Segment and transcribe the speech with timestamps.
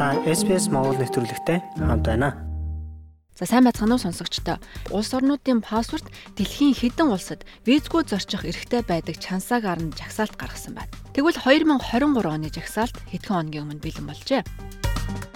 [0.00, 2.32] Та SPS Монгол нэвтрүүлэгтэй хамт байна.
[3.36, 4.56] За сайн байцгаана уу сонсогчдоо.
[4.96, 6.08] Улс орнуудын паспорт
[6.40, 10.88] дэлхийн хэдэн улсад визгүй зорчих эрхтэй байдаг чансааг арна жагсаалт гаргасан байна.
[11.12, 14.42] Тэгвэл 2023 оны жагсаалт хэдхэн хоногийн өмнө бэлэн болжээ.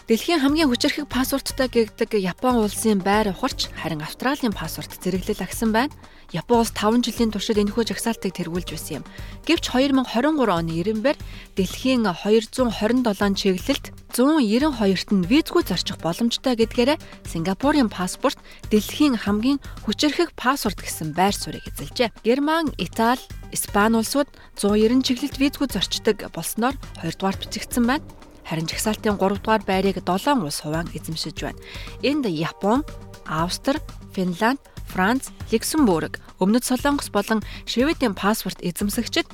[0.04, 5.96] Дэлхийн хамгийн хүчирхэг паспорттой гэгдэг Япон улсын байр ухарч харин Австралийн паспорт зэрэглэл агсан байна.
[6.28, 9.04] Япон улс 5 жилийн туршид энэхүү жагсаалтыг тэргүүлж байсан юм.
[9.48, 10.04] Гэвч 2023
[10.44, 11.16] оны ирэмбэр
[11.56, 13.00] дэлхийн 227
[13.32, 18.36] чиглэлд 192-т нь визгүй зорчих боломжтой гэдгээрээ Сингапурын паспорт
[18.68, 19.56] дэлхийн хамгийн
[19.88, 22.12] хүчирхэг паспорт гэсэн байр суурийг эзэлжээ.
[22.28, 23.24] Герман, Итали,
[23.56, 24.28] Испани улсууд
[24.60, 28.04] 190 чиглэлд визгүй зорчдог болсноор 2 дугаар бичигдсэн байна.
[28.44, 31.58] Харин жагсаалтын 3 дугаар байрыг 7 улс хуваан эзэмшиж байна.
[32.02, 32.84] Энд Япон,
[33.26, 33.80] Австри,
[34.14, 34.60] Финланд,
[34.92, 39.26] Франц, Люксембург, Өмнөд Солонгос болон Шведийн паспорт эзэмсэгчид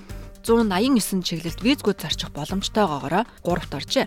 [0.44, 4.06] 189 чиглэлд визгүй зарчих боломжтойгоогоор 3-т оржээ.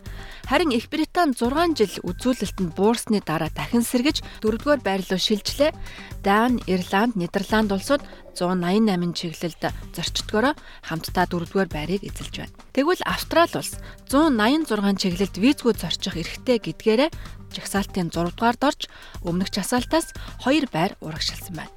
[0.49, 5.71] Харин Их Британи 6 жил үзүүлэлтэнд буурсны дараа дахин сэргэж 4-р байр руу шилжлээ.
[6.23, 8.01] Дани, Ирланд, Нидерланд улсууд
[8.33, 9.61] 188 чиглэлд
[9.93, 12.55] зорчдгороо хамтдаа 4-р байрыг эзэлж байна.
[12.73, 13.77] Тэгвэл Австрали улс
[14.09, 17.09] 186 чиглэлд визгүй зорчих эрхтэй гэдгээрээ
[17.53, 18.81] жагсаалтын 6 дугаард орж
[19.21, 21.72] өмнөх жагсаалтаас 2 байр урагшилсан байна.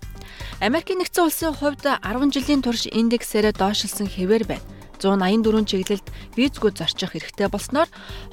[0.61, 4.76] Америкийн нэгдсэн улсын хувьд 10 жилийн турш индексээрээ доошлсон хэвээр байна.
[5.03, 7.89] 184 чиглэлд визгүй зорчих эрхтэй болсноор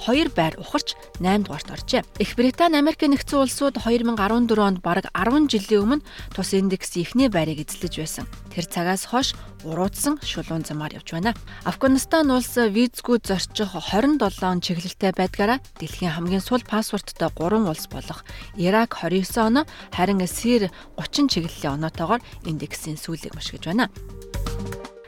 [0.08, 2.04] 2 байр ухарч 8 дугаарт оржээ.
[2.20, 6.06] Их Британи Америк нэгдсэн улсууд 2014 онд бараг 10 жилийн өмнө
[6.36, 8.26] тус индекс ихний байрыг эзлэж байсан.
[8.54, 9.34] Тэр цагаас хойш
[9.64, 11.34] уруудсан шулуун замаар явж байна.
[11.64, 18.24] Афганистан улс визгүй зорчих 27 чиглэлтэй байдгаараа дэлхийн хамгийн сул паспорттой 3 улс болох
[18.56, 23.90] Ирак 29 оноо харин Сир 30 чиглэлийн оноотойгоор индексийн сүүлийг мушгиж байна.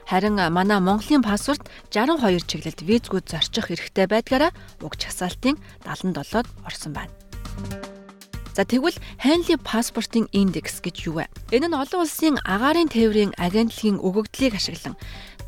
[0.06, 4.52] Харин манай Монголын паспорт 62 чиглэлд визгүй зорчих эрхтэй байдгаараа
[4.86, 7.14] уг чагсаалтын 77-д орсон байна.
[8.56, 11.28] За тэгвэл Хайнли паспортын индекс гэж юу вэ?
[11.52, 14.96] Энэ нь олон улсын агаарын тээврийн агентлагийн өгөгдлийг ашиглан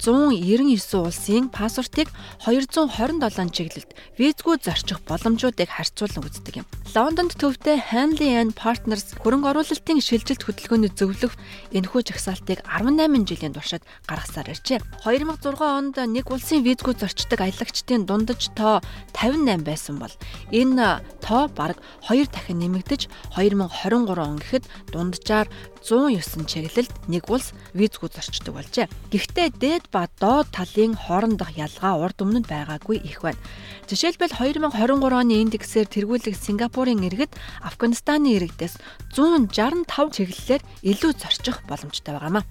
[0.02, 2.12] 199 улсын паспортыг
[2.44, 6.68] 227 чиглэлд визгүй зорчих боломжуудыг харьцуулан үздэг юм.
[6.96, 11.36] Лондонд төвтэй Hanley and Partners хөрөнгө оруулалтын шилжилт хөтөлбөрийн зөвлөх
[11.76, 14.80] энэхүү жагсаалтыг 18 жилийн туршид гаргасаар иржээ.
[15.04, 18.80] 2006 онд нэг улсын визгүй зорчдог аялагчдын дундаж тоо
[19.12, 20.16] 58 байсан бол
[20.48, 24.64] энэ тоо бараг 2 дахин нэмэгдэж 2023 он гэхэд
[24.96, 25.52] дунджаар
[25.84, 28.88] 109 чиглэлд нэг улс визгүй зорчдог болжээ.
[29.12, 33.40] Гэхдээ дээд ба доод талын хоорондох ялгаа урд өмнө нь байгаагүй их байна.
[33.88, 36.36] Жишээлбэл 2023 оны индексээр тэргүүлэх
[36.78, 37.34] Сингапурын иргэд
[37.66, 38.78] Афганистаны иргэдээс
[39.18, 42.46] 165 чиглэлээр илүү зорчих боломжтой байгаамаа.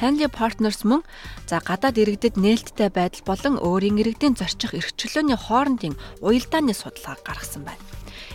[0.00, 1.04] Hanley Partners мөн
[1.44, 5.92] за гадаад иргэдэд нээлттэй байдал болон өөрийн иргэдийн зорчих эрхчлөөний хоорондын
[6.24, 7.84] уялдааны судалгааг гаргасан байна.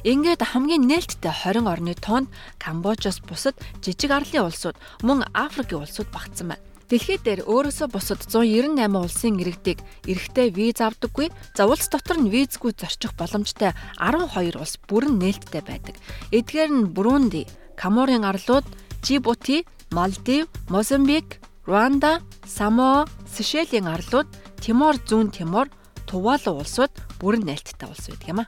[0.05, 2.29] Ингээд хамгийн нээлттэй 20 орны тоонд
[2.61, 6.74] Камбожоос бусад жижиг арлын улсууд мөн Африкийн улсууд багтсан байна.
[6.85, 11.33] Дэлхий дээр өөрөөсөө бусад 198 улсын иргэдийг эрэхтэй виз авдаггүй.
[11.57, 15.97] За улс дотор нь визгүй зорчих боломжтой 12 улс бүрэн нээлттэй байдаг.
[16.29, 18.69] Эдгээр нь Бурунди, Каморын арлууд,
[19.01, 24.29] Жибути, Малдив, Мозамбик, Руанда, Самоа, Сишелийн арлууд,
[24.61, 25.73] Тимор зүүн Тимор,
[26.05, 28.47] Тувалу улсууд бүрэн нээлттэй улс байдаг юм а.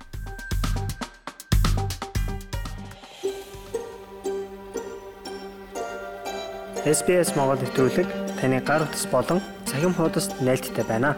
[6.88, 11.16] SBS Монгол нэвтрүүлэг таны гар утас болон цахим хуудасд нийлдэхтэй байна.